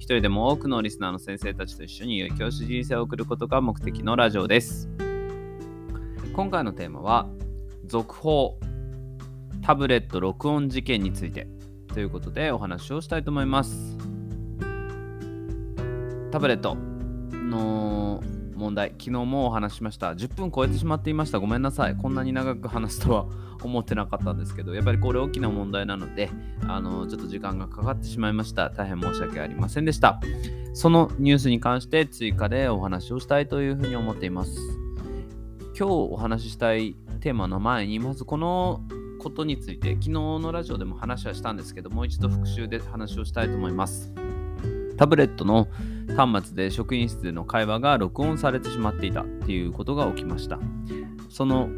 [0.00, 4.88] 一人でも多くのリスナーの先生たちと一緒に良い教師人生を送ることが目的のラジオです。
[6.32, 7.28] 今回のテーマは、
[7.84, 8.58] 続報、
[9.60, 11.46] タブレット録音事件について
[11.92, 13.98] ということでお話をしたいと思います。
[16.30, 16.78] タブレット
[17.34, 18.22] の
[18.60, 20.12] 問題、昨日もお話しました。
[20.12, 21.40] 10分超えてしまっていました。
[21.40, 21.96] ごめんなさい。
[21.96, 23.26] こんなに長く話すとは
[23.62, 26.30] 思ってなかったんですけど、やっぱりこれ大きな問題なので、
[26.68, 28.68] あのちょっと時間がかかってしまいました。
[28.68, 30.20] 大変申し訳ありませんでした。
[30.74, 34.58] そのニュースに関して追加でお話をしたいというふうに思っています。
[35.78, 38.82] 今日お話ししたいテーマの前に、まずこの
[39.18, 44.12] ことについて、昨日のラジオでも話はしたんですけど、もう一度復習で話をしたいと思います。
[45.00, 45.66] タブレットの
[46.14, 50.58] 端末で職員室での会話が録音されてしまっていたっていうことが起きました。
[51.30, 51.70] その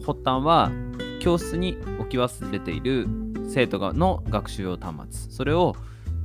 [0.00, 0.72] 発端は
[1.20, 3.06] 教室に置き忘れている
[3.50, 5.30] 生徒の学習用端末。
[5.30, 5.76] それを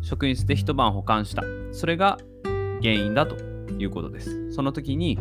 [0.01, 1.43] 職員室で一晩保管した。
[1.73, 2.17] それが
[2.81, 3.35] 原因だと
[3.77, 4.53] いうことです。
[4.53, 5.17] その時に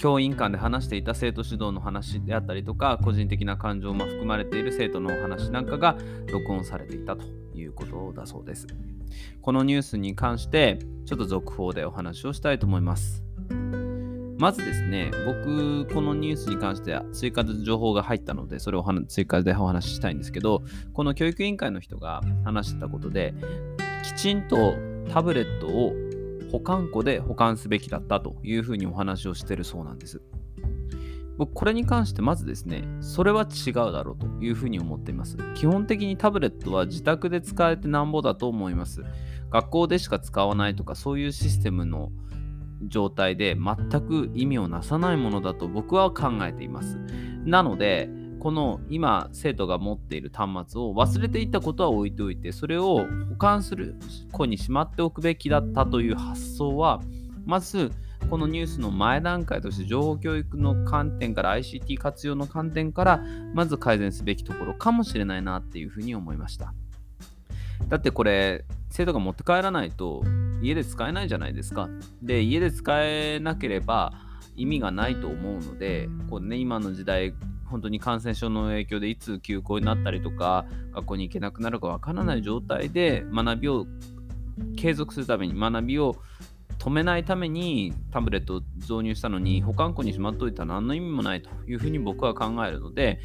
[0.00, 5.98] 教員間で話していた生徒指導の話であったりとか個人的な感情も含まれている生徒のお話なんかが
[6.32, 8.66] 録音されていたということだそうです。
[9.42, 13.22] このニュースに関してちょっと続報でお話をしたいと思います。
[14.38, 20.62] まずですね、僕、このニュースに関しては追加で情報が入ったので、それを追加でお話ししたいんですけど、
[20.94, 23.34] この教育委員会の人が話してたことで、
[24.02, 24.76] きちんと
[25.12, 25.92] タブレットを
[26.50, 30.20] 保管庫で保管すべきだったというふうにお話をしてるそうなんです。
[31.38, 35.38] 僕、これに関してまずですね、それは違うだろうというふうに思っています。
[35.54, 39.02] 基本的にタブレットは自宅で使えてなんぼだと思います。
[39.50, 42.12] 学校でしか使わないとか、そういうシステムの
[42.86, 46.98] 状態で全く意味をなさないものだと僕は考えています。
[47.44, 48.10] なので、
[48.40, 53.96] この今生徒が持っている端末を忘れていたことは置いておいてそれを保管する
[54.32, 57.00] 子にしまっておくべきだったという発想は
[57.44, 57.92] まず
[58.28, 63.20] このニュースの前段階として情報教育の観点から ICT 活用の観点から
[63.54, 66.74] まず改善すべきところかもしれないなっていうふうに思いました
[67.88, 70.22] だってこれ生徒が持って帰らないと
[70.62, 71.88] 家で使えないじゃないですか。
[72.22, 74.12] で、家で使えなければ
[74.56, 77.34] 意味がないと思うので、こうね、今の時代、
[77.70, 83.86] 本当に感染症の影響でいつ休校になったりとか、学校に行けなくなるかわからない状態で学びを
[84.76, 86.16] 継続するために、学びを
[86.80, 93.20] 止めないためにタブレットを導入したのに保管庫にしまっておいたら何の意味もないというふうに僕は考えるので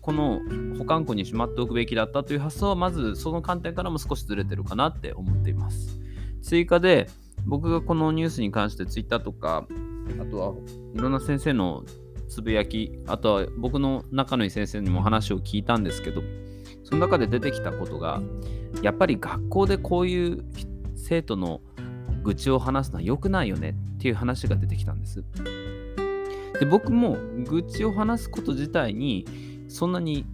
[0.00, 0.40] この
[0.76, 6.00] 保管庫にしまっておくべきだったという発想はまずその観点からも少しずれてるかなって思っています。
[6.42, 7.08] 追加で
[7.44, 9.66] 僕がこのニュースに関して Twitter とか
[10.20, 10.54] あとは
[10.94, 11.84] いろんな先生の
[12.28, 16.22] つぶやきあとは僕の仲のいい先生にも話を聞いたんですけど
[16.84, 18.20] その中で出てきたことが
[18.82, 20.44] やっぱり学校でこういう
[20.96, 21.60] 生徒の
[22.22, 25.24] 愚痴を話すのは良くないよねっていう話が出てきたんです。
[26.58, 29.26] で僕も愚痴を話すこと自体に
[29.68, 30.24] そんなに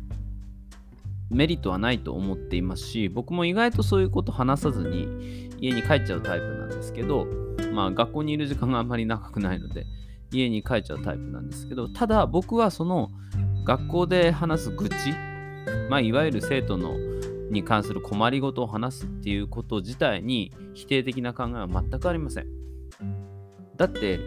[1.30, 7.26] メリットはないと思っていますし僕も意外とそういうこと話さずに家に帰っちゃうタイプなんですけど
[7.72, 9.86] まあ学校にいる時間があんまり長くないので
[10.32, 13.10] 家に帰っちゃうタイプなんですけどただ僕はその
[13.64, 14.94] 学校で話す愚痴
[15.88, 16.96] まあいわゆる生徒の
[17.50, 22.46] に関する困りごとを話すっていうこと自体に否定的な考えは全くありません。
[23.76, 24.20] だって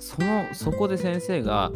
[0.00, 1.70] そのそこで先生が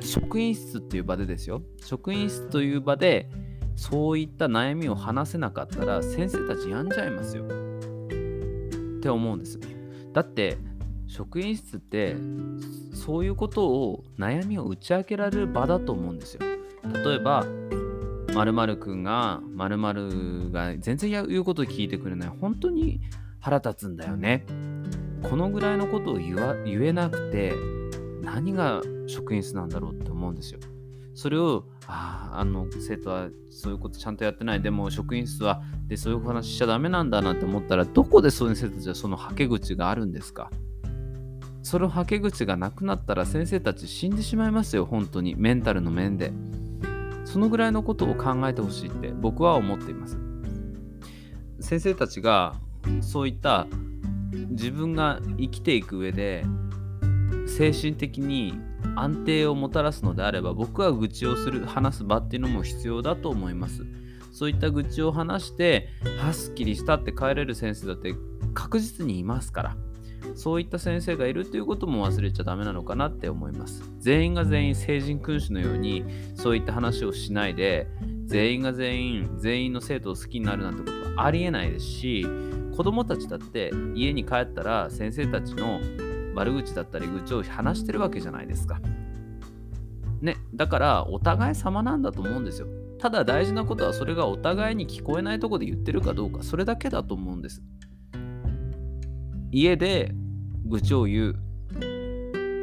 [0.00, 1.62] 職員室っていう場でですよ。
[1.84, 3.28] 職員室という場で
[3.74, 7.44] そういった悩みを話せなかったら先生たち病んじゃいますよ。
[7.44, 9.58] って思うんです。
[10.12, 10.58] だって
[11.12, 12.16] 職員室って
[12.94, 16.40] そういうことを悩みを打ち明けられる場だと思うんですよ。
[17.04, 17.44] 例えば
[18.34, 22.28] 〇〇くんが〇〇が全然言うことを聞いてくれない。
[22.40, 23.02] 本当に
[23.40, 24.46] 腹立つんだよね。
[25.22, 27.52] このぐらいのことを言わ言えなくて
[28.22, 30.60] 何が職員室なんだろうって思うんですよ。
[31.14, 34.62] それをああの生徒はそういうことちゃんとやってない。
[34.62, 40.50] でも職員室はでそういう話しちゃダメなんだなって思ったらどこでそういう生徒たちはそのはけ口があるんですか？
[41.62, 45.34] そのはけ口がなくなったら先生たち死んでしまいますよ本当に。
[45.36, 46.32] メンタルの面で。
[47.24, 50.18] そのぐらいのことを考えてほしいって僕は思っています。
[51.60, 52.56] 先生たちが
[53.00, 53.66] そういった
[54.50, 56.44] 自分が生きていく上で
[57.46, 58.54] 精神的に
[58.96, 63.86] 安定をもたらすのであれば僕は愚痴をする話す場っていうのも必要だと思います。
[64.32, 65.88] そういった愚痴を話して
[66.18, 68.14] はすっきりしたって帰れる先生だって
[68.54, 69.76] 確実にいますから
[70.34, 77.88] そういった先生がいるということも忘れちゃダメなのかなって思います全員が全員成人君主のようにそういった話をしないで
[78.26, 82.26] 全員が全員全員の生徒を好きになるなんてことはありえないですし
[82.76, 85.80] 子供たちだって家に帰ったら先生たちの
[86.34, 88.80] 悪口だったり愚痴を話してるわけじゃないですか。
[90.22, 92.68] ね、だからお互い様なんだと思うんですよ。
[92.98, 97.60] ただ大事なことはそれがお互いに聞こえないとこで言ってるかどうか、それだけだと思うんです。
[99.50, 100.14] 家で
[100.66, 101.36] 愚痴を言う。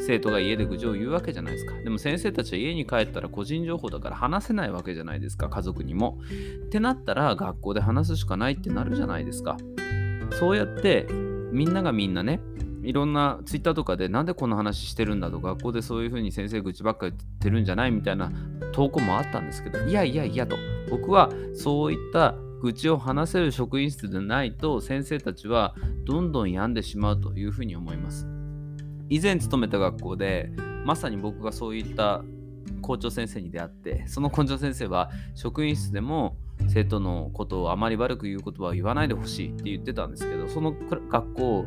[0.02, 1.74] 生徒が家で愚痴を言うわけじゃないですか。
[1.84, 6.20] でも先生たちは家に帰ったら個人情報だから話せないわけじゃないですか、家族にも。
[6.66, 9.58] ってなったら学校で話すしかないってなるじゃないですか。
[10.40, 11.08] そうやって
[11.52, 12.40] みんながみんなね、
[12.84, 18.32] いろんなツイッターとかでなんでこんな話してるんだと学校でそういうふうに先生愚痴ばっか言ってるんじゃないみたいな
[18.72, 20.58] 投稿もあったんですけどいやいやいやと
[20.90, 25.76] 僕はそういった愚痴を話せる職員室でないと先生たちは
[26.06, 28.28] どんどん病んでしまうというふうに思います。
[29.10, 30.52] 以前勤めた学校で
[30.86, 32.24] まさに僕がそういった
[32.82, 41.66] 校長先生に出会ってその校長先生は職員室でも生徒のことをあまり悪く言う言葉を言わないでほしいって言ってたんですけどその学校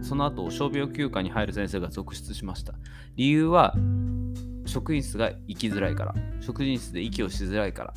[0.00, 2.74] その後傷病休暇に入る先生が続出しました。
[3.16, 3.74] 理由は
[4.66, 7.94] 職員室が生きづらいから職員室で息をしづらいから。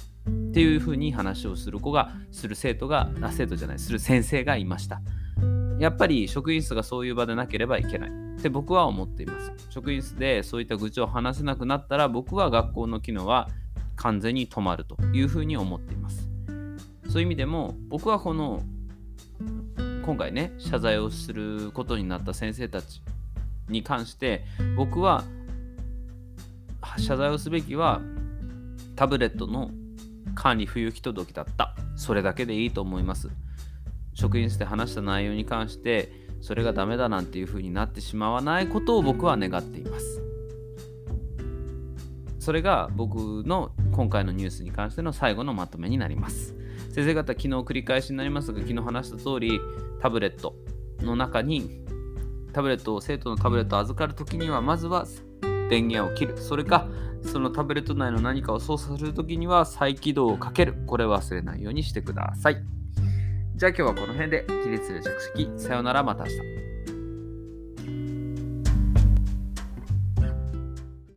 [0.57, 5.01] っていうふうに話をする子がする生徒があ生徒じゃないする先生がいました。
[5.77, 8.09] やっぱり職員室がそういう場でなければいけない。
[8.09, 9.51] って僕は思っています。
[9.69, 13.49] 職員室でそういった愚痴を話せなくなったら僕は学校の機能は
[13.97, 16.27] 完全に止まるというふうに思っています。
[17.07, 18.63] そういう意味でも僕はこの
[20.03, 23.03] 今回ね謝罪をすることになった先生たち
[23.69, 24.43] に関して
[24.75, 25.23] 僕は
[26.97, 28.01] 謝罪をすべきは
[28.95, 29.69] タブレットの
[30.35, 31.75] 管理不行き届きだった。
[31.95, 33.29] それだけでいいと思います。
[34.13, 40.21] 職員室で話した内容に関してそれがダメだなんていう風になってしまわないことを僕は願っています。
[42.39, 46.55] それが僕の今回のニュースに関しての最後のまとめになります。
[46.93, 49.59] 先生方、昨日繰り返しになりますが、昨日話した通り、
[50.01, 50.55] タブレット
[51.01, 51.83] の中に、
[52.53, 55.05] タブレットを、生徒のタブレットを預かるときには、まずは
[55.69, 56.37] 電源を切る。
[56.37, 56.87] それか、
[57.23, 60.75] そのタブレット内の何かを操作するときには再起動をかける。
[60.85, 62.63] これ忘れないようにしてください。
[63.55, 65.49] じゃあ今日はこの辺で起立で着席。
[65.57, 66.66] さよならまた明日。